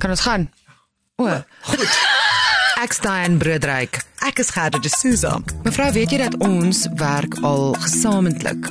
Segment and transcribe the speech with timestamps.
[0.00, 0.50] Kan ons gaan?
[1.16, 1.26] O,
[1.60, 1.98] Goed.
[2.84, 4.00] ek staan broodryk.
[4.24, 5.36] Ek is Gerda de Souza.
[5.66, 8.70] Mevrou, weet jy dat ons werk al gesamentlik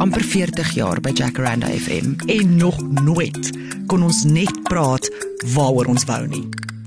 [0.00, 2.14] amper 40 jaar by Jacaranda FM.
[2.32, 3.50] En nog nooit
[3.92, 5.08] kon ons net praat
[5.52, 6.46] waaroor ons wou nie.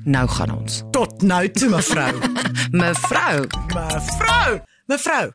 [0.09, 0.81] Nou gaan ons.
[0.93, 2.11] Tot nou toe mevrou.
[2.81, 4.59] Mevrou, mevrou.
[4.89, 5.25] Mevrou.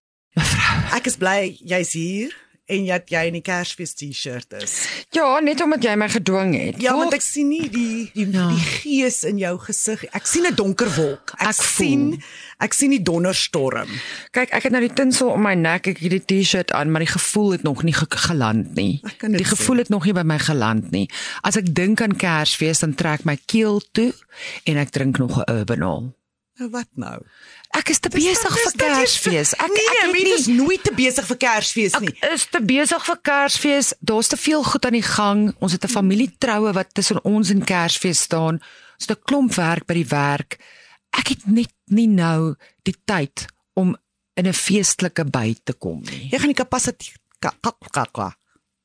[0.93, 2.33] Ek is bly jy's hier
[2.71, 4.75] en jy jy in die Kersfees T-shirt is.
[5.15, 6.77] ja, net omdat jy my gedwing het.
[6.83, 8.49] Ja, want ek sien nie die die, Ja.
[8.51, 10.05] die gees in jou gesig.
[10.15, 11.33] Ek sien 'n donker wolk.
[11.41, 12.23] Ek, Ek sien
[12.61, 13.89] ek sien die donderstorm.
[14.31, 17.01] Kyk, ek het nou die tinsel om my nek, ek het die T-shirt aan, maar
[17.03, 19.01] die gevoel het nog nie ge geland nie.
[19.21, 21.09] Die gevoel het nog nie by my geland nie.
[21.43, 24.13] As ek dink aan Kersfees, dan trek my keel toe
[24.67, 26.15] en ek drink nog 'n Urbanol.
[26.61, 27.17] Nou wat nou?
[27.73, 29.55] Ek is te besig vir Kersfees.
[29.57, 32.11] Ek nee, ek het mens nie is nooit te besig vir Kersfees nie.
[32.21, 33.93] Ek is te besig vir Kersfees.
[34.05, 35.41] Daar's te veel goed aan die gang.
[35.65, 38.61] Ons het 'n familietroue wat tussen ons en Kersfees staan.
[38.61, 40.61] Ons het 'n klomp werk by die werk.
[41.17, 43.97] Ek het net nie nou die tyd om
[44.37, 46.29] in 'n feestelike by te kom nie.
[46.31, 48.37] Jy gaan die kapasiteit ka, ka, ka, ka,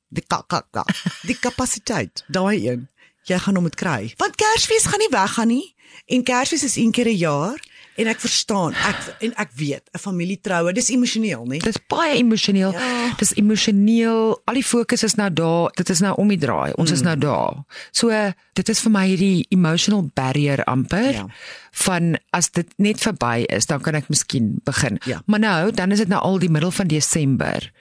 [0.09, 0.85] die ka, ka, ka,
[1.27, 2.87] die kapasiteit daai een.
[3.25, 4.13] Jy gaan hom moet kry.
[4.17, 5.73] Want Kersfees gaan nie weggaan nie
[6.11, 7.57] en Kersfees is een keer 'n jaar
[7.97, 8.73] en ek verstaan.
[8.73, 11.59] Ek en ek weet 'n familietroue, dis emosioneel, nie?
[11.59, 12.71] Dit is baie emosioneel.
[12.73, 13.13] Ja.
[13.17, 14.41] Dis emosioneel.
[14.45, 15.71] Al die fokus is nou daar.
[15.75, 16.73] Dit is nou om die draai.
[16.75, 17.63] Ons is nou daar.
[17.91, 18.09] So
[18.53, 21.27] dit is vir my hierdie emotional barrier amper Ja.
[21.71, 24.99] van as dit net verby is, dan kan ek miskien begin.
[25.05, 25.21] Ja.
[25.25, 27.71] Maar nou, dan is dit nou al die middel van Desember.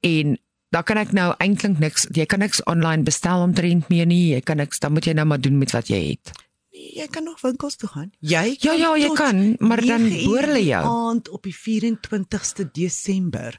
[0.00, 0.38] En
[0.70, 4.34] dan kan ek nou eintlik niks, jy kan niks online bestel omtrent meer nie.
[4.34, 6.32] Jy kan niks, dan moet jy nou maar doen met wat jy het.
[6.72, 8.10] Nee, jy kan nog winkels toe gaan.
[8.20, 10.84] Jy Ja, ja, jy tot kan, maar dan 9 uur boor hulle jou.
[10.84, 13.56] aand op die 24ste Desember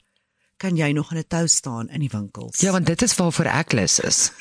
[0.57, 2.59] kan jy nog in 'n tou staan in die winkels.
[2.59, 4.31] Ja, want dit is waarvoor ek lus is.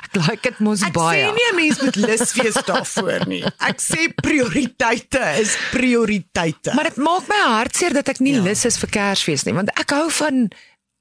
[0.00, 1.26] Ek like dit mos Ek baie.
[1.26, 3.42] sê nie 'n mens moet lus wees daarvoor nie.
[3.58, 6.74] Ek sê prioriteite is prioriteite.
[6.74, 8.38] Maar dit maak my hartseer dat ek nie Ja.
[8.38, 8.44] ja.
[8.44, 10.48] lus is vir Kersfees nie, want ek hou van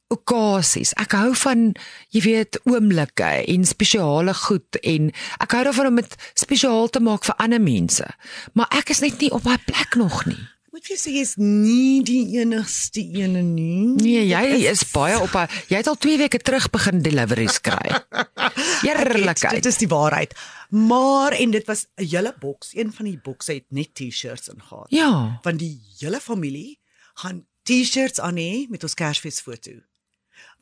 [0.10, 0.94] okasies.
[1.00, 1.74] Ek hou van
[2.14, 7.28] jy weet oomblikke en spesiale goed en ek hou daarvan om dit spesiaal te maak
[7.30, 8.06] vir ander mense.
[8.54, 10.42] Maar ek is net nie op daai plek nog nie.
[10.70, 13.96] Moet jou sê jy's nie die enigste ene nie.
[13.98, 15.50] Nee, jy is baie op haar.
[15.68, 17.98] Jy het al 2 weke terug begin deliveries kry.
[18.88, 19.58] Eerlikheid.
[19.58, 20.38] Dit is die waarheid.
[20.70, 22.76] Maar en dit was 'n hele boks.
[22.78, 24.86] Een van die bokse het net T-shirts ingegaan.
[24.90, 25.40] Ja.
[25.42, 26.80] Want die hele familie
[27.14, 29.72] gaan T-shirts aan hê met ons Kersfeesfoto.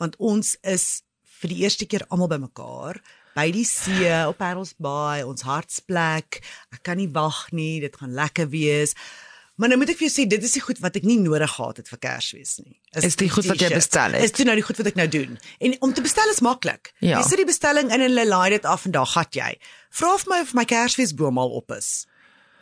[0.02, 0.88] Want ons is
[1.42, 3.02] vir die eerste keer almal bymekaar
[3.38, 6.42] by die see op Parels Bay, ons hartsplek.
[6.74, 8.96] Ek kan nie wag nie, dit gaan lekker wees.
[9.58, 11.50] Maar nou moet ek vir jou sê, dit is die goed wat ek nie nodig
[11.50, 12.76] gehad het vir Kersfees nie.
[13.02, 14.26] Is die goed wat jy bestel het?
[14.26, 15.40] Is toe nou die goed wat ek nou doen.
[15.58, 16.92] En om te bestel is maklik.
[17.02, 17.18] Ja.
[17.18, 19.56] Jy sit die bestelling in en hulle laai dit af en daar gat jy.
[19.98, 22.06] Vra vir my of my Kersfeesboom al op is.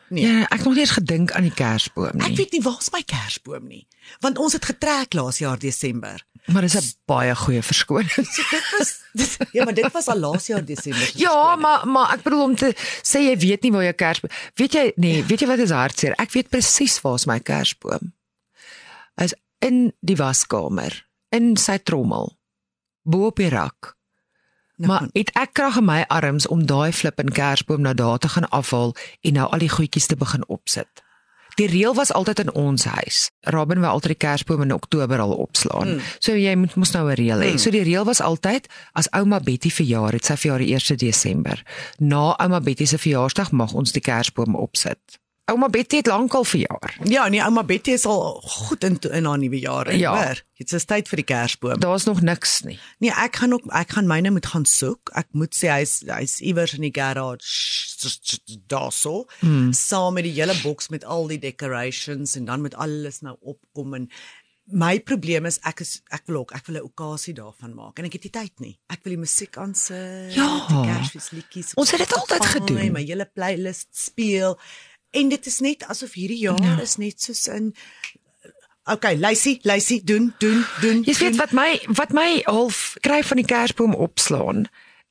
[0.09, 0.25] Nee.
[0.25, 2.27] Ja, ek het nog nie eens gedink aan die Kersboom nie.
[2.29, 3.87] Ek weet nie waar's my Kersboom nie.
[4.21, 6.21] Want ons het getrek laas jaar Desember.
[6.45, 8.13] maar dis 'n baie goeie verskoning.
[8.51, 11.11] Dit was dit, ja, maar dit was al laas jaar Desember.
[11.15, 14.31] Ja, maar maar ek bedoel om te sê jy weet nie waar jou kersboom.
[14.55, 16.13] Weet jy nee, weet jy wat is hartseer?
[16.17, 18.13] Ek weet presies waar's my kersboom.
[19.17, 22.37] Is in die waskamer, in sy trommel,
[23.03, 23.94] bo op die rak.
[24.75, 28.29] Nou, Maar het ek krag in my arms om daai flippin kersboom nou daar te
[28.29, 31.03] gaan afhaal en nou al die goedjies te begin opsit.
[31.55, 33.29] Die reël was altyd in ons huis.
[33.39, 35.93] Robin wou altyd die kersboom in Oktober al opslaan.
[35.93, 36.01] Mm.
[36.19, 37.51] So jy moet mos nou 'n reël hê.
[37.51, 37.57] Mm.
[37.57, 41.63] So die reël was altyd as ouma Betty verjaar het, sy verjaar die 1 Desember.
[41.97, 45.19] Na ouma Betty se verjaarsdag mag ons die kersboom opsit.
[45.45, 46.97] Ouma Betty het lankal verjaar.
[47.03, 50.15] ja, nee, ouma Betty is al goed in in haar nuwe jaar, Ja.
[50.25, 50.41] hoor.
[50.57, 51.79] Dit's is tyd vir die Kersboom.
[51.79, 52.79] Daar's nog niks nie.
[52.99, 55.11] Nee, ek gaan ook ek gaan myne moet gaan soek.
[55.13, 57.45] Ek moet sê hy's hy's iewers in die garage
[58.67, 59.25] daarso.
[59.41, 59.71] Mm.
[59.73, 63.93] Saam met die hele boks met al die decorations en dan moet alles nou opkom
[63.93, 64.09] en
[64.65, 68.05] my probleem is ek is ek wil ook ek wil 'n okasie daarvan maak en
[68.05, 68.79] ek het nie tyd nie.
[68.89, 70.65] Ek wil die musiek aansit, Ja.
[70.67, 71.71] die Kersfeesliedjies.
[71.73, 72.91] op Ons het dit altyd gedoen.
[72.91, 74.57] My hele playlist speel
[75.15, 76.79] en dit is net asof hierdie jaar Ja.
[76.81, 77.73] is net soos in
[78.85, 81.01] Okay, Lucy, Lucy, doen, doen, doen.
[81.03, 84.67] Jy weet wat my wat my half kry van die kersboom opslaan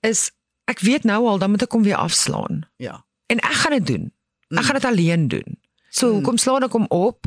[0.06, 0.30] is
[0.70, 2.62] ek weet nou al dan moet ek hom weer afslaan.
[2.78, 3.00] Ja.
[3.26, 4.12] En ek gaan dit doen.
[4.54, 5.58] Ek gaan dit alleen doen.
[5.90, 6.12] So mm.
[6.12, 7.26] hoekom slaan ek hom op?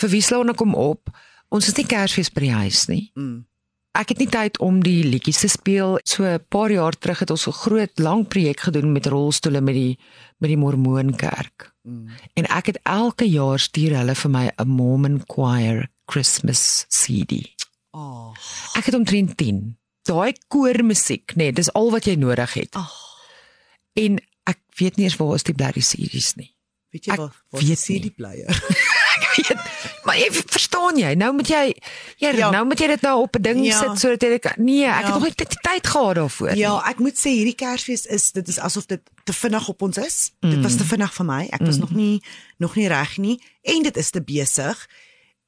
[0.00, 1.12] Vir wie slaan ek hom op?
[1.52, 3.10] Ons is nie Kersfees by die huis nie.
[3.12, 3.42] Mm.
[3.92, 5.98] Ek het nie tyd om die liedjies te speel.
[6.08, 9.74] So 'n paar jaar terug het ons 'n groot lang projek gedoen met rolstoele met
[9.74, 9.98] die
[10.40, 11.71] met die Mormoonkerk.
[11.82, 12.08] Mm.
[12.34, 17.54] En ek het elke jaar stuur hulle vir my 'n Mormon Choir Christmas CD.
[17.90, 18.34] Oh.
[18.76, 19.76] Ek het omtrent 10.
[20.02, 22.74] Daai koormusiek, nee, dis al wat jy nodig het.
[22.76, 22.92] Ag,
[23.94, 26.54] En ek weet nie eens waar is die blerry series nie.
[26.90, 28.00] weet jy Ek weet sê nie.
[28.00, 28.48] die bleier?
[29.16, 29.58] Ek weet,
[30.12, 31.62] maar jy verstaan jy, nou moet jy
[32.20, 32.50] ja, Ja.
[32.50, 33.78] nou moet jy dit nou op 'n ding Ja.
[33.78, 35.04] sit sodat jy dit kan- Nee, ek Ja.
[35.06, 36.90] het nog nie t- tyd gehad daarvoor Ja, nie.
[36.90, 40.30] ek moet sê hierdie Kersfees is dit is asof dit te vinnig op ons is.
[40.40, 40.50] Mm.
[40.50, 41.48] Dit was te vinnig vir my.
[41.50, 41.80] Ek was mm.
[41.80, 42.22] nog nie
[42.58, 44.88] nog nie reg nie en dit is te besig.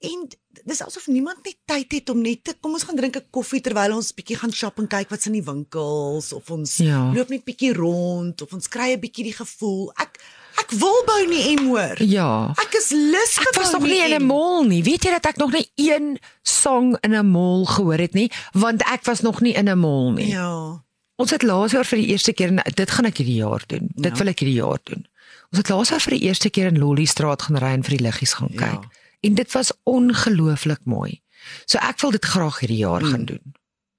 [0.01, 0.29] En
[0.65, 3.61] dis asof niemand net tyd het om net te kom ons gaan drink 'n koffie
[3.61, 7.13] terwyl ons bietjie gaan shop en kyk wat's in die winkels of ons Ja.
[7.13, 9.93] loop net bietjie rond of ons kry 'n bietjie die gevoel.
[9.97, 10.19] Ek
[10.63, 12.03] ek wil bou nie em hoor.
[12.03, 12.53] Ja.
[12.61, 14.83] Ek is lus Ek was nog nie in 'n mall nie.
[14.83, 18.83] Weet jy dat ek nog nie een song in 'n mall gehoor het nie, want
[18.83, 20.29] ek was nog nie in 'n mall nie.
[20.29, 20.83] Ja.
[21.17, 23.89] Ons het laas jaar vir die eerste keer en dit gaan ek hierdie jaar doen.
[23.95, 24.19] Dit Ja.
[24.19, 25.07] wil ek hierdie jaar doen.
[25.51, 27.97] Ons het laas jaar vir die eerste keer in Lolly Straat gaan ry en vir
[27.97, 28.59] die liggies gaan Ja.
[28.59, 28.85] kyk.
[29.21, 31.23] En dit was ongelooflik mooi.
[31.67, 33.11] So ek wil dit graag hierdie jaar mm.
[33.11, 33.55] gaan doen.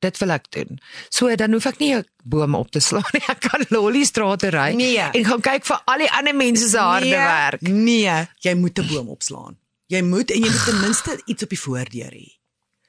[0.06, 0.80] Dit wil ek doen.
[1.10, 3.24] So dan hoef ek nie 'n boom op te slaan nie.
[3.34, 5.00] Ek kan Lolly Straat toe ry Nee.
[5.00, 7.62] en gaan kyk vir al die ander mense se harde werk.
[7.62, 9.58] Nee, jy moet 'n boom opslaan.
[9.88, 12.28] Jy moet en jy moet ten minste iets op die voordeur hê.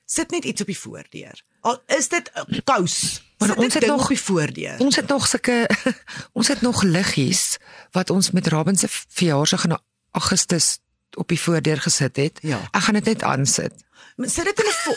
[0.07, 1.37] Sit net iets op die voordeur.
[1.61, 3.23] Al is dit 'n kous.
[3.39, 4.77] Maar Sit ons het nog- op die voordeur.
[4.79, 5.69] Ons het nog sulke
[6.39, 7.59] ons het nog liggies
[7.93, 9.79] wat ons met Rabin se verjaarsdag in
[10.13, 10.79] Augustus
[11.17, 12.39] op die voordeur gesit het.
[12.43, 12.59] Ja.
[12.73, 13.73] Ek gaan dit net aansit.
[14.17, 14.97] Sit dit in 'n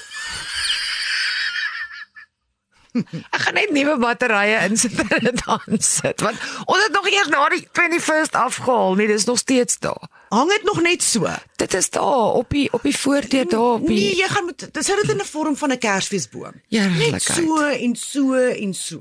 [3.36, 7.44] Ek gaan net nuwe batterye insit en dit aansit want ons het nog eers na
[7.54, 10.08] die 21st afgehaal nie, dis nog steeds daar.
[10.30, 11.30] hang dit nog net so.
[11.56, 14.68] Dit is daar op die op die voordeur daar op Nee, die jy gaan met
[14.74, 16.62] dis dit in 'n vorm van 'n Kersfeesboom.
[16.70, 17.46] Net Heerlikheid.
[17.46, 19.00] so en so en so.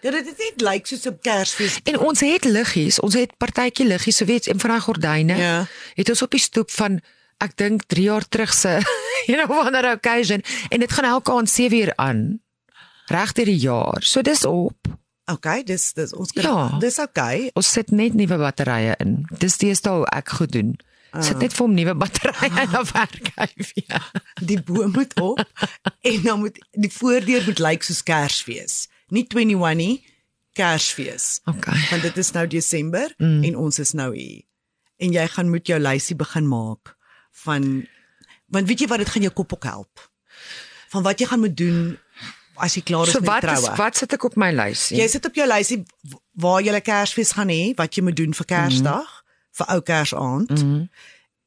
[0.00, 1.78] Dat dit net lyk soos 'n Kersfees.
[1.84, 5.36] En ons het liggies, ons het partytjie liggies, so weet en van daai gordyne.
[5.36, 5.66] Ja.
[5.94, 7.00] Het ons op die stoep van
[7.38, 8.80] ek dink 3 jaar terug se
[9.26, 12.40] you know one occasion en dit gaan elke aand 7 uur aan.
[13.06, 14.02] Reg deur die jaar.
[14.02, 14.88] So dis op.
[15.26, 16.78] Okay, dis dis ons kan Ja.
[16.78, 17.50] dis okay.
[17.54, 19.26] Ons sit net nuwe batterye in.
[19.38, 20.76] Dis deesdae hoe ek goed doen.
[21.20, 24.10] Sit net vir hom nuwe batterye in op werk hy weer.
[24.40, 25.42] Die boom moet op
[26.00, 28.86] en dan moet die voordeur moet lyk soos Kersfees.
[29.08, 30.04] Nie 21 nie,
[30.52, 31.40] Kersfees.
[31.46, 31.78] Okay.
[31.90, 33.42] Want dit is nou Desember mm.
[33.44, 34.44] en ons is nou hier.
[35.02, 36.94] En jy gaan moet jou lysie begin maak
[37.44, 37.86] van
[38.46, 40.06] want weet jy wat dit gaan jou kop ook help.
[40.94, 41.96] Van wat jy gaan moet doen
[42.62, 43.72] as jy klaar is So met wat troue.
[43.72, 44.98] is wat sit ek op my lysie?
[45.00, 45.84] Jy sit op jou lysie
[46.32, 49.22] waar jy 'n Kersfees gaan hê, wat jy moet doen vir Kersdag, mm.
[49.58, 50.50] vir ou Kersaand.
[50.50, 50.88] Mm.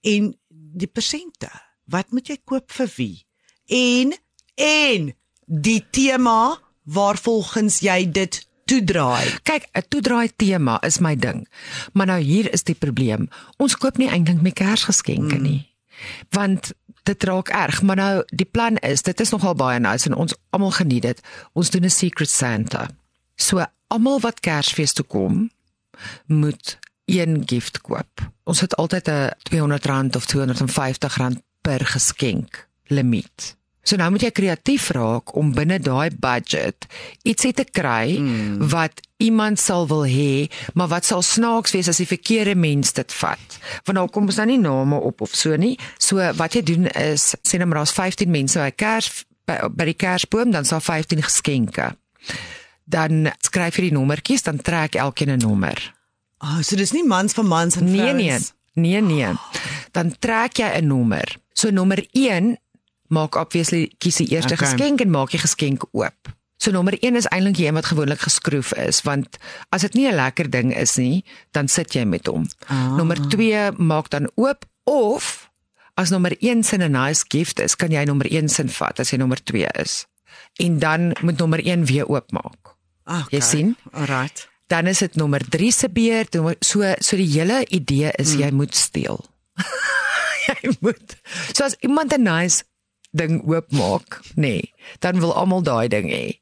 [0.02, 1.50] En die persente.
[1.86, 3.26] Wat moet jy koop vir wie?
[3.68, 4.14] En
[4.56, 5.14] en
[5.46, 9.40] die tema waarvolgens jy dit toedraai.
[9.44, 11.48] Kyk, 'n toedraai tema is my ding.
[11.94, 13.30] Maar nou hier is die probleem.
[13.58, 15.42] Ons koop nie eintlik meer Kersgeskenke mm.
[15.42, 15.76] nie.
[16.30, 16.74] Want
[17.04, 20.36] dit raak erg, maar nou die plan is, dit is nogal baie nice en ons
[20.50, 21.22] almal geniet dit.
[21.54, 22.88] Ons doen 'n Secret Santa.
[23.36, 25.50] So almal wat Kersfees toe kom,
[26.26, 28.32] moet een gift koop.
[28.44, 33.58] Ons het altyd 'n R200 of R250 per geskenk limiet.
[33.90, 36.86] So nou moet jy kreatief raak om binne daai budget
[37.26, 38.68] ietsie te kry mm.
[38.70, 40.46] wat iemand sal wil hê,
[40.78, 43.58] maar wat sal snaaks wees as die verkeerde mens dit vat.
[43.88, 45.74] Want nou kom ons nou nie name op of so nie.
[45.98, 49.10] So wat jy doen is sê nou maar daar's 15 mense by Kers
[49.50, 51.90] by, by die Kersboom, dan sal 15 geskenke.
[52.90, 55.78] Dan skryf jy die nommertjies, dan trek elkeen 'n nommer.
[56.40, 58.54] Ah, oh, so dis nie mans vir mans en Nee vrouens.
[58.74, 59.02] nee.
[59.02, 59.34] Nee nee.
[59.92, 61.38] Dan trek jy 'n nommer.
[61.54, 62.58] So nommer 1
[63.10, 64.66] maak obviously kies die eerste Okay.
[64.66, 64.78] okay.
[64.78, 66.34] geskenk en maak die geskenk oop.
[66.60, 69.38] So nommer 1 is eintlik die een wat gewoonlik geskroef is want
[69.72, 72.48] as dit nie 'n lekker ding is nie, dan sit jy met hom.
[72.68, 72.96] Ah.
[72.98, 75.50] Nommer 2 maak dan oop of
[75.96, 79.12] as nommer 1 sin 'n nice gift is, kan jy nommer 1 sin vat as
[79.12, 80.06] jy nommer 2 is.
[80.60, 82.76] En dan moet nommer 1 weer oopmaak.
[83.04, 83.78] Ah, Jy sien?
[83.92, 84.48] Alright.
[84.68, 86.38] Dan is dit nommer 3 se beurt.
[86.60, 88.40] So so die hele idee is mm.
[88.40, 89.26] jy moet steel.
[90.48, 91.16] jy moet.
[91.54, 92.64] So as iemand 'n nice
[93.12, 96.40] ding oopmaak, nê, nee, dan wil almal daai ding hê.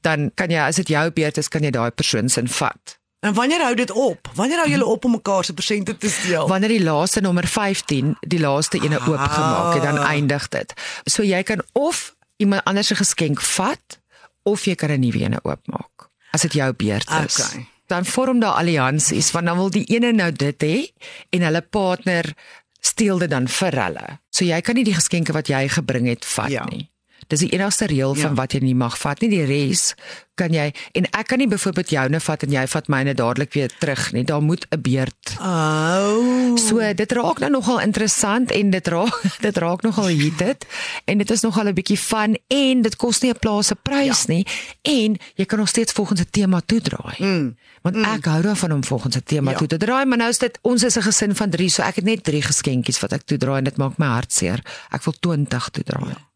[0.00, 2.98] Dan kan jy as dit jou beurt is, kan jy daai persoon se vat.
[3.20, 4.28] En wanneer hou dit op?
[4.34, 6.46] Wanneer hou julle op om mekaar se persente te steel?
[6.48, 9.08] Wanneer die laaste nommer 15 die laaste ene Ah.
[9.08, 10.72] oopgemaak het, dan eindig dit.
[11.04, 13.98] So jy kan of iemand anders se geskenk vat
[14.42, 17.38] of jy kan 'n nuwe ene oopmaak as dit jou beurt is.
[17.40, 17.66] Okay.
[17.86, 20.92] Dan vorm daar alliansies want dan wil die ene nou dit hê
[21.30, 22.34] en hulle partner
[22.80, 24.18] steel dit dan vir hulle.
[24.38, 26.64] So jy kan nie die geskenke wat jy gebring het vat Ja.
[26.70, 26.86] nie.
[27.28, 28.26] Dis die enigste reël Ja.
[28.26, 29.28] van wat jy nie mag vat nie.
[29.28, 29.94] Die res
[30.38, 33.72] kan jy en ek kan nie byvoorbeeld joune vat en jy vat myne dadelik weer
[33.80, 34.24] terug nie.
[34.24, 36.56] Daar moet 'n beurt Oh.
[36.56, 40.66] So dit raak nou nogal interessant en dit raak dit raak nogal heated
[41.04, 44.24] en dit is nogal 'n bietjie fun en dit kos nie 'n plaas se prys
[44.26, 44.34] ja.
[44.34, 44.46] nie
[44.82, 47.16] en jy kan nog steeds volgens 'n tema toedraai.
[47.18, 47.56] Mm.
[47.82, 48.04] Want mm.
[48.04, 49.56] ek hou daarvan om volgens 'n tema ja.
[49.56, 51.96] toe te draai, maar nou is dit ons is 'n gesin van 3, so ek
[51.96, 54.62] het net 3 geskenkies wat ek toedraai en dit maak my hart seer.
[54.90, 56.08] Ek wil 20 toedraai.
[56.08, 56.27] Ja.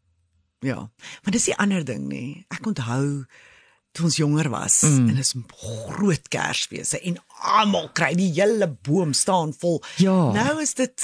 [1.22, 2.44] Maar dis die ander ding nê.
[2.54, 3.24] Ek onthou
[3.92, 5.08] toe ons jonger was mm.
[5.10, 5.34] en dis
[5.92, 7.18] groot Kersfeeste en
[7.60, 9.82] almal kry die hele boom staan vol.
[10.00, 10.14] Ja.
[10.32, 10.94] Nou is dit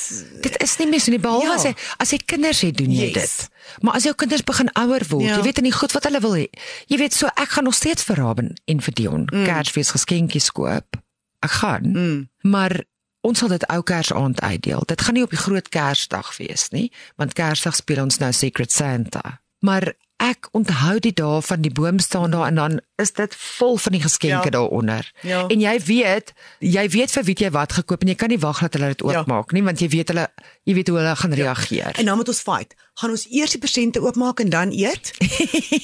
[0.45, 1.51] Dit is nie meer so nie behalwe Ja.
[1.53, 1.57] ja.
[1.59, 3.19] as jy as jy kinders het doen jy Yes.
[3.37, 3.83] dit.
[3.85, 5.29] Maar as jou kinders begin ouer word, Ja.
[5.29, 5.37] ja.
[5.37, 6.47] jy weet in die goed wat hulle wil hê.
[6.89, 9.45] Jy weet so ek gaan nog steeds vir Raben en vir Dion mm.
[9.45, 10.97] Kersfees geskenkies koop.
[11.45, 11.93] Ek gaan.
[11.93, 12.29] Mm.
[12.49, 12.81] Maar
[13.21, 14.83] ons sal dit ou Kersaand uitdeel.
[14.89, 18.73] Dit gaan nie op die groot Kersdag wees nie, want Kersdag speel ons nou Secret
[18.73, 19.41] Santa.
[19.61, 23.77] Maar ek onthou die dae van die boom staan daar en dan is dit vol
[23.79, 24.43] van die geskenke Ja.
[24.45, 24.51] ja.
[24.51, 25.13] daaronder.
[25.23, 25.45] Ja.
[25.47, 28.61] En jy weet, jy weet vir wie jy wat gekoop en jy kan nie wag
[28.61, 29.19] dat hulle dit Ja.
[29.21, 30.27] oopmaak nie, want jy weet hulle
[30.65, 31.95] jy weet hoe hulle gaan reageer.
[31.99, 32.75] En dan moet ons fight.
[32.99, 35.13] Gaan ons eers die persente oopmaak en dan eet?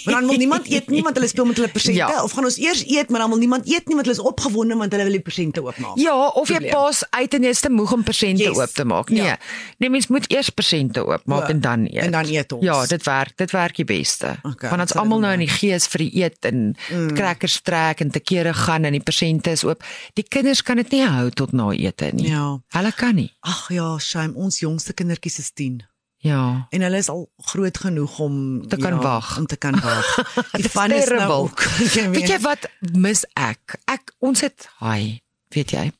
[0.04, 2.22] Want dan wil niemand eet nie want hulle speel met hulle persente Ja.
[2.24, 4.74] of gaan ons eers eet maar dan wil niemand eet nie want hulle is opgewonde
[4.80, 5.94] want hulle wil die persente oopmaak.
[6.02, 6.72] Ja, of jy Probleem.
[6.74, 8.58] pas uit en jy is te moeg om persente Yes.
[8.58, 9.08] oop te maak.
[9.14, 9.22] Nee.
[9.22, 9.38] Ja.
[9.78, 11.48] Nee, mens moet eers persente oopmaak Ja.
[11.54, 12.02] en dan eet.
[12.02, 12.64] En dan eet ons.
[12.64, 14.34] Ja, dit werk, dit werk die beste.
[14.42, 17.14] Okay, Want ons almal nou in die gees vir die eet en mm.
[17.14, 19.84] crackers trek en te kere gaan en die persente is oop.
[20.18, 22.28] Die kinders kan dit nie hou tot na ete nie.
[22.34, 22.58] Ja.
[22.74, 23.30] Hulle kan nie.
[23.40, 25.82] Ag ja, shame, ons jongste kindertjies is 10
[26.24, 26.66] Ja.
[26.72, 28.34] en hulle is al groot genoeg om
[28.68, 29.36] Te kan ja, wag.
[29.38, 30.06] Om te kan wag.
[30.60, 31.60] Die van is nou ook.
[31.96, 32.64] jy Weet jy wat
[32.96, 33.76] mis ek?
[33.92, 35.20] Ek ons het hy,
[35.52, 35.90] weet jy.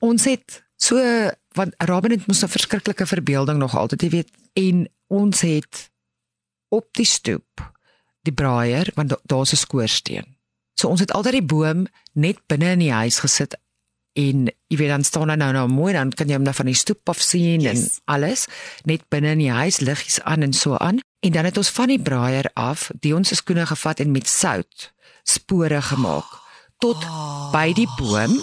[0.00, 0.96] Ons het so
[1.56, 5.90] want Robin het mos 'n verskriklike verbeelding nog altyd, jy weet, en ons het
[6.68, 7.60] op die stoep
[8.24, 10.36] die braaier want da- daar's 'n skoorsteen.
[10.74, 13.56] So ons het altyd die boom net binne in die huis gesit
[14.16, 16.66] en jy weet dan staan hy nou nou mooi dan kan jy hom nou van
[16.70, 17.78] die stoep af sien Yes.
[17.78, 18.46] en alles
[18.88, 21.88] net binne in die huis liggies aan en so aan en dan het ons van
[21.92, 24.92] die braaier af die ons se skoene gevat en met sout
[25.24, 26.28] spore gemaak
[26.78, 27.50] tot Ah.
[27.52, 28.36] by die boom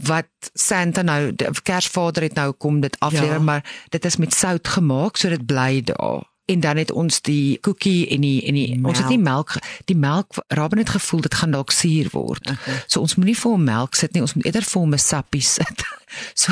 [0.00, 3.38] wat Santa nou die Kersvader het nou kom dit afleer Ja.
[3.38, 3.38] ja.
[3.38, 7.58] maar dit is met sout gemaak so dit bly daar en dan het ons die
[7.62, 9.56] koekie en die en die ons het nie melk
[9.90, 12.50] die melk Raben het gevoel dit gaan dalk suur word.
[12.50, 12.76] Okay.
[12.86, 15.44] So ons moenie vir hom melk sit nie, ons moet eerder vir hom 'n sappie
[15.44, 15.86] sit.
[16.34, 16.50] So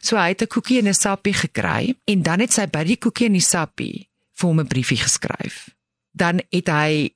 [0.00, 2.96] so hy het 'n koekie en 'n sappie gekry en dan het sy by die
[2.96, 5.74] koekie en die sappie vir hom 'n briefie geskryf.
[6.12, 7.10] Dan het hy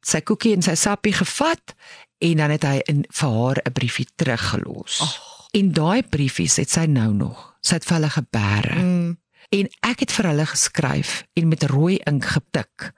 [0.00, 1.74] sy koekie en sy sappie gevat
[2.18, 5.00] en dan het hy in vir haar 'n briefie teruggelos.
[5.00, 5.38] Oh.
[5.50, 7.56] En daai briefies het sy nou nog.
[7.60, 8.74] Sy het vir hulle gebeere.
[8.74, 9.18] Mm.
[9.54, 12.90] En ek het vir hulle geskryf en met rooi ink getik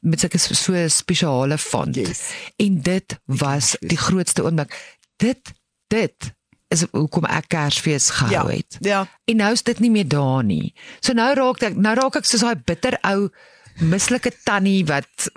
[0.00, 1.96] met sulke so spesiale font.
[1.96, 2.30] Yes.
[2.56, 4.72] En dit was die grootste oomblik.
[5.20, 5.52] Dit
[5.92, 6.32] dit
[6.68, 8.56] is hoekom ek Kersfees gehou Ja.
[8.56, 8.76] het.
[8.80, 9.06] Ja.
[9.24, 10.74] En nou is dit nie meer daar nie.
[11.00, 13.28] So nou raak ek nou raak ek soos daai bitter ou
[13.80, 15.28] mislike tannie wat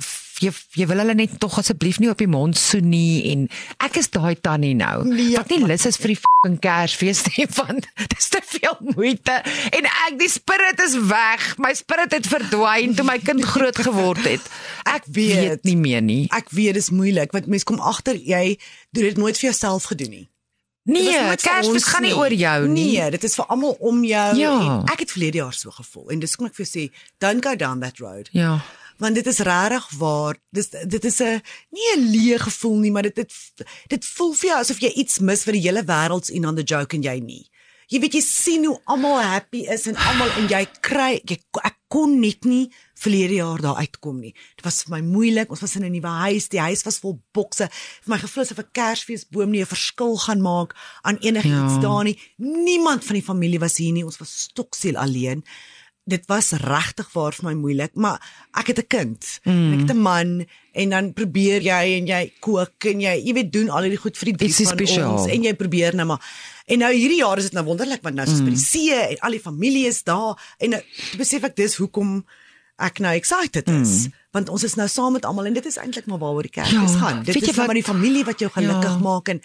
[0.42, 3.44] jy jy wil hulle net tog asseblief nie op die mond soen nie en
[3.86, 5.04] ek is daai tannie nou.
[5.08, 9.38] Nee, Wat nie lus is vir die fucking Kersfees nie want dis te veel moeite
[9.72, 11.46] en ek die spirit is weg.
[11.62, 14.42] My spirit het verdwyn toe my kind groot geword het.
[14.96, 15.64] Ek weet, weet.
[15.70, 16.24] nie meer nie.
[16.34, 18.58] Ek weet dis moeilik want mense kom agter jy
[18.92, 20.28] doen dit nooit vir jouself gedoen nie.
[20.90, 22.88] Nee, Kersfees gaan nie oor jou nie.
[22.98, 24.82] Nee, dit is vir almal om jou Ja.
[24.90, 26.86] ek het verlede jaar so gevoel en dis kom ek vir jou sê,
[27.22, 28.32] don't go down that road.
[28.34, 28.56] Ja.
[29.02, 30.38] Want dit is regtig waar.
[30.54, 31.42] Dis dit is 'n
[31.74, 33.32] nie 'n leë gevoel nie, maar dit dit
[33.88, 36.64] dit voel vir jou asof jy iets mis vir die hele wêreld in on the
[36.64, 37.48] joke en jy nie.
[37.88, 41.76] Jy weet jy sien hoe almal happy is en almal en jy kry jy, ek
[41.90, 44.34] kon net nie verlede jaar daar uitkom nie.
[44.56, 45.50] Dit was vir my moeilik.
[45.50, 46.48] Ons was in 'n nuwe huis.
[46.48, 47.68] Die huis was vol bokse.
[48.04, 51.80] Vir my gevoel asof 'n Kersfeesboom nie 'n verskil gaan maak aan enigiets Ja.
[51.82, 52.18] daar nie.
[52.38, 54.06] Niemand van die familie was hier nie.
[54.06, 55.44] Ons was stoksiel alleen.
[56.04, 58.18] Dit was regtig waar vir my moeilik, maar
[58.58, 59.40] ek het 'n kind.
[59.46, 59.74] Mm.
[59.74, 63.52] Ek het 'n man en dan probeer jy en jy kook en jy jy weet
[63.52, 65.18] doen al hierdie goed vir die drie van spesiaal.
[65.18, 66.22] ons en jy probeer nou maar
[66.66, 68.46] en nou hierdie jaar is dit nou wonderlik want nou is ons mm.
[68.46, 70.82] by die see en al die familie is daar en nou
[71.18, 72.26] besef ek dis hoekom
[72.80, 74.14] ek nou excited is mm.
[74.32, 76.72] want ons is nou saam met almal en dit is eintlik maar waaroor die kerk
[76.72, 77.24] Ja, is gaan.
[77.24, 78.98] Dit is nou wat- maar die familie wat jou gelukkig Ja.
[78.98, 79.42] maak en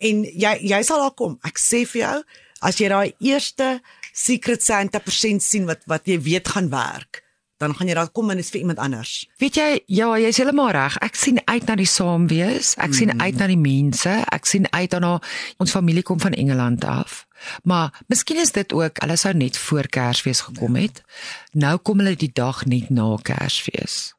[0.00, 1.38] en jy jy sal daar kom.
[1.44, 2.22] Ek sê vir jou,
[2.62, 3.80] as jy daai eerste
[4.12, 7.22] Secret Santa persent sien wat wat jy weet gaan werk,
[7.62, 9.26] dan gaan jy daar kom en is vir iemand anders.
[9.38, 10.96] Weet jy, ja, jy's heeltemal reg.
[11.04, 12.74] Ek sien uit na die saamwees.
[12.76, 12.96] Ek mm.
[12.98, 14.16] sien uit na die mense.
[14.34, 15.18] Ek sien uit daarna
[15.62, 17.22] ons familie kom van Engeland af.
[17.68, 21.04] Maar miskien is dit ook hulle sou net voor Kersfees gekom het.
[21.52, 24.12] Nou kom hulle die dag net na Kersfees.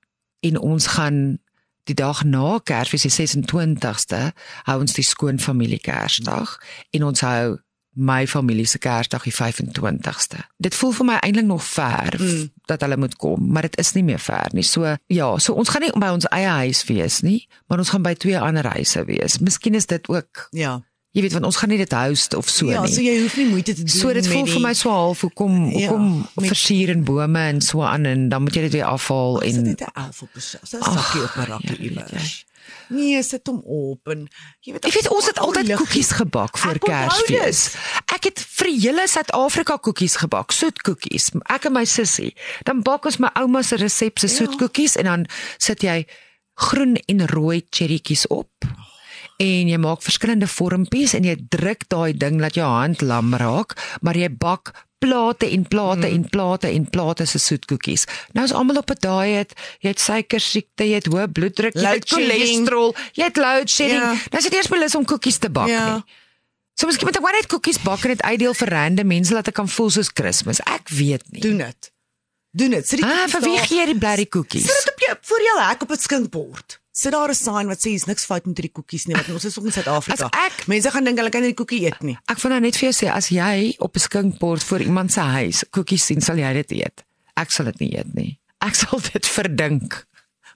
[0.43, 1.39] en ons gaan
[1.83, 4.31] die dag na Kersfees die 26ste
[4.67, 6.57] hou ons die skoon familie Kersdag
[6.95, 7.57] en ons hou
[7.95, 10.39] my familie se Kersdag die 25ste.
[10.57, 12.49] Dit voel vir my eintlik nog ver mm.
[12.65, 14.63] dat hulle moet kom, maar dit is nie meer ver nie.
[14.63, 18.01] So ja, so ons gaan nie by ons eie huis wees nie, maar ons gaan
[18.01, 19.37] by twee ander huise wees.
[19.39, 20.81] Miskien is dit ook Ja.
[21.13, 22.89] Jy weet want ons gaan nie dit host of so ja, nie.
[22.93, 25.21] so jy hoef nie moeite te doen So dit voel die- vir my so half
[25.21, 28.71] hoekom Ja, hoekom met- versier en bome en so aan en dan moet jy dit
[28.71, 29.85] weer afhaal en dit 'n
[30.21, 32.45] op 'n sa- so 'n sakkie op 'n rakkie ja, iewers.
[32.93, 34.27] Nee, sit hom op en
[34.65, 37.61] jy weet Ek weet ons het altyd liggies- koekies gebak vir Kersfees.
[38.13, 41.31] Ek het vir hele Suid-Afrika koekies gebak, soetkoekies.
[41.49, 42.33] Ek en my sussie.
[42.67, 44.33] Dan bak ons my ouma se resep se Ja.
[44.37, 45.25] soetkoekies en dan
[45.57, 46.05] sit jy
[46.55, 48.49] groen en rooi cherrytjies op.
[49.39, 53.73] En jy maak verskillende vormpies en jy druk daai ding dat jou hand lam raak,
[54.01, 54.71] maar jy bak
[55.03, 56.13] plate en plate mm.
[56.15, 58.05] en plate en plate se soetkoekies.
[58.35, 59.53] Nou is almal op 'n diet.
[59.83, 64.01] Jy het suikersiekte, jy het hoë bloeddruk, jy het cholesterol, jy het load shedding.
[64.01, 64.11] Ja.
[64.31, 65.93] Nou is dit eers belus om koekies te bak Ja.
[65.93, 66.03] nie.
[66.75, 69.47] So miskien moet ek maar net koekies bak en dit uitdeel vir rande mense laat
[69.47, 70.59] ek kan voel soos Kersfees.
[70.65, 71.41] Ek weet nie.
[71.41, 71.91] Doen dit.
[72.51, 72.87] Doen dit.
[72.87, 74.65] Sit die Ah, koekies vir wie gee jy die blerrie koekies?
[74.65, 76.79] Sit dit op jou voor jou hek op 'n skinkbord.
[76.95, 79.45] Sit daar 'n sign wat sê hier's niks fout met hierdie koekies nie, want ons
[79.45, 80.27] is ook in Suid-Afrika.
[80.29, 82.17] Ek- mense gaan dink hulle kan nie die koekie eet nie.
[82.29, 85.19] Ek wil nou net vir jou sê as jy op 'n skinkbord voor iemand se
[85.19, 87.03] huis koekies sien, sal jy dit eet.
[87.35, 88.39] Ek sal dit nie eet nie.
[88.61, 90.05] Ek sal dit verdink.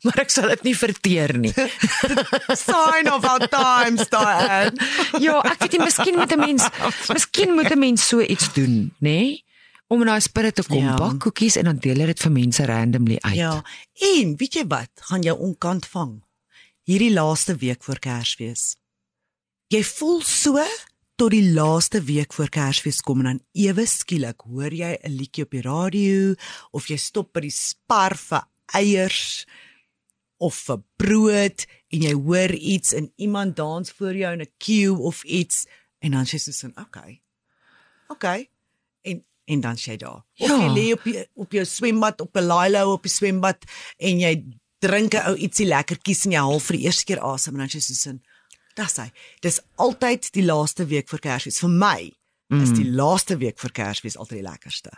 [0.03, 1.53] Maar ek sal dit nie verteer nie.
[2.69, 4.71] Sign of our times, Diane.
[5.25, 6.63] ja, ek weet nie, miskien moet 'n mens
[7.09, 9.09] miskien moet 'n mens so iets doen, nê?
[9.09, 9.43] Nee?
[9.89, 10.95] Om daai spirit te kom, Ja.
[10.95, 13.35] bak koekies en dan deel jy dit vir mense randomly uit.
[13.35, 13.63] Ja.
[13.95, 14.89] En weet jy wat?
[14.99, 16.21] Gaan jou onkant vang.
[16.87, 18.77] Hierdie laaste week voor Kersfees.
[19.73, 20.61] Jy voel so
[21.19, 25.43] tot die laaste week voor Kersfees kom en dan ewe skielik hoor jy 'n liedjie
[25.43, 26.35] op die radio
[26.71, 29.45] of jy stop by die spar vir eiers
[30.39, 34.95] of vir brood en jy hoor iets en iemand dans voor jou in 'n queue
[34.97, 35.65] of iets
[35.99, 37.21] en dan sê jy so okay.
[38.07, 38.49] Okay.
[39.03, 40.23] En en dan sê jy daar.
[40.39, 40.55] Of Ja.
[40.55, 43.57] jy lê op die, op jou swembad op 'n lilo op die swembad
[43.97, 44.45] en jy
[44.79, 47.69] drink 'n ou ietsie lekkertjies en jy haal vir die eerste keer asem en dan
[47.69, 48.21] jy so 'n
[48.77, 49.11] Dis hy.
[49.41, 51.59] Dis altyd die laaste week voor Kersfees.
[51.59, 52.13] Vir my
[52.61, 54.91] is die laaste week voor Kersfees altyd die lekkerste.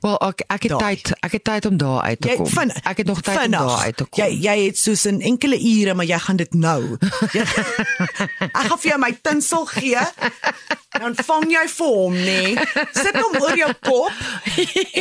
[0.00, 0.96] Wel ek ek het Daai.
[0.96, 2.46] tyd, ek het tyd om daar uit te Jy kom.
[2.46, 3.60] vin- ek het nog tyd vinnig.
[3.60, 4.24] om daar uit te kom.
[4.24, 6.96] Jy jy het soos in enkele ure, maar jy gaan dit nou.
[7.36, 7.44] Jy,
[8.40, 10.00] ek gaan vir jou my tinsel gee.
[11.00, 12.54] Dan vang jy vir hom, nê?
[12.96, 14.12] Sit hom oor jou kop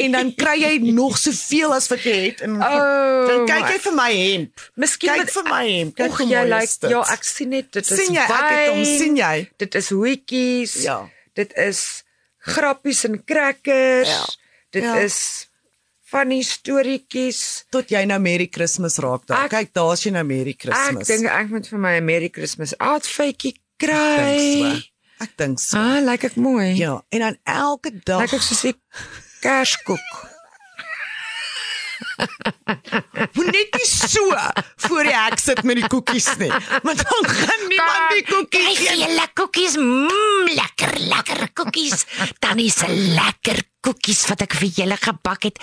[0.04, 3.80] en dan kry jy nog soveel as wat jy het en Oh, dan kyk jy
[3.88, 4.66] vir my hemp.
[4.76, 5.96] Miskien kyk moet- vir my hemp.
[5.96, 6.90] Kyk Och, hoe jy lyk is dit.
[6.92, 9.50] ja, ek sien net dit is Sien jy, ek het hom, sien jy?
[9.58, 10.74] Dit is hoetjies.
[10.84, 11.00] Ja.
[11.34, 12.04] Dit is
[12.40, 14.10] grappies en crackers.
[14.10, 14.26] Ja.
[14.72, 14.96] Dit Ja.
[14.98, 15.48] is
[16.04, 17.66] funny storieetjies.
[17.70, 19.44] tot jy nou Merry Christmas raak daar.
[19.46, 21.08] Ek- Kyk, daar's jy nou Merry Ek Christmas.
[21.08, 24.62] dink ek moet vir my 'n Merry Christmas outfitjie kry.
[24.62, 24.82] so.
[25.22, 25.78] Ek dink so.
[25.78, 26.76] Ah, lyk ek mooi.
[26.78, 28.74] Ja, en dan elke dag Lyk ek soos 'n
[29.42, 30.28] kerskoek.
[33.34, 34.24] Moet net nie so
[34.88, 36.50] voor die hek sit met die koekies nie.
[36.84, 39.00] Want dan gaan niemand die koekies eet.
[39.00, 42.06] julle koekies, mmm, lekker, lekker koekies.
[42.40, 45.60] Dan is 'n lekker koekies wat ek vir julle gebak het.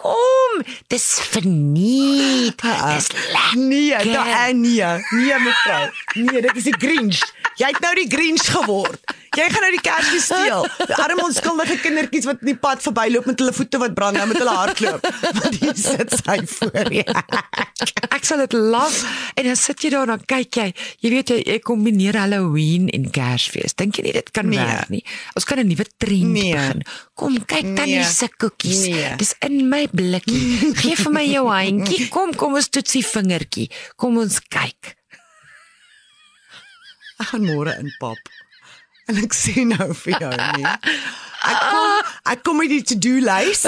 [0.00, 2.62] Kom, dis verniet.
[2.62, 3.58] Dis lekker.
[3.60, 5.82] Nee, daai nee, nee mevrou.
[6.14, 7.20] Nee, dit is die Grinch.
[7.60, 9.16] Jy het nou die Grinch geword.
[9.36, 10.64] Jy gaan nou die Kersfees steel.
[10.90, 14.24] Die arme onskuldige kindertjies wat in die pad verbyloop met hulle voete wat brand nou
[14.32, 15.04] met hulle hardloop.
[15.36, 17.14] Want hier sit sy voor jou.
[18.10, 19.04] Ek sal dit love
[19.38, 20.66] en dan sit jy daar en dan kyk jy.
[21.04, 23.76] Jy weet jy, jy kombineer Halloween en Kersfees.
[23.78, 24.58] Dink jy nie dit kan Nee.
[24.66, 25.04] werk nie?
[25.36, 26.52] Ons kan 'n nuwe trend Nee.
[26.54, 26.82] begin.
[27.14, 28.04] Kom kyk tannie Nee.
[28.04, 28.80] se koekies.
[28.88, 29.16] Nee.
[29.16, 30.74] Dis in my blikkie.
[30.74, 32.08] Geef vir my jou handjie.
[32.14, 33.70] Kom, kom ons toetsie vingertjie.
[33.96, 34.96] Kom ons kyk.
[37.20, 38.18] Ek gaan môre in pap.
[39.08, 40.76] En ek sê nou vir jou nee.
[41.40, 43.62] Ek kom ek kom met die to-do lys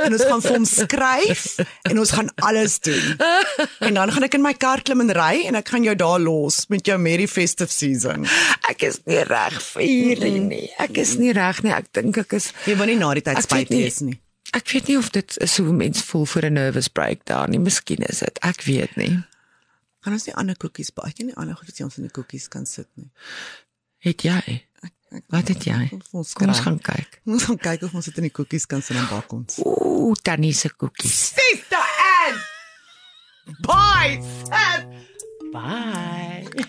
[0.00, 1.42] en ons gaan vir hom skryf
[1.90, 3.18] en ons gaan alles doen.
[3.84, 6.20] En dan gaan ek in my kar klim en ry en ek gaan jou daar
[6.22, 8.24] los met jou Merry Festive Season.
[8.70, 10.64] Ek is nie reg vir hierdie nie.
[10.80, 11.74] Ek is nie reg nie.
[11.76, 14.16] Ek dink ek is Jy wil nie na die tyd Ek spyt wees nie.
[14.56, 17.60] Ek weet nie of dit is hoe mense voel vir 'n nervous breakdown nie.
[17.60, 18.38] Miskien is dit.
[18.42, 19.18] Ek weet nie.
[20.00, 22.48] Gaan ons nie ander koekies baie nie ander goed wat jy ons in die koekies
[22.48, 23.10] kan sit nie.
[24.00, 24.64] Het jy?
[25.32, 25.88] Wat het jy?
[26.12, 27.20] Ons Kom ons gaan kyk.
[27.24, 29.60] Ons gaan kyk of ons dit in die koekies kan sit en bak ons.
[29.64, 31.16] Ooh, tannie se koekies.
[31.38, 32.36] Sister Ann.
[33.64, 34.20] Bye.
[34.50, 34.84] Sam.
[35.54, 36.66] Bye.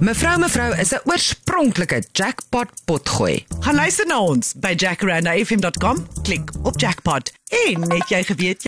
[0.00, 3.44] Mevrou mevrou is 'n oorspronklike jackpot potgooi.
[3.60, 8.62] Gaan luister na ons by jackarandafm.com, klik op jackpot en net jy geweet